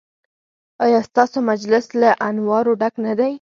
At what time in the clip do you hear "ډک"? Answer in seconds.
2.81-2.93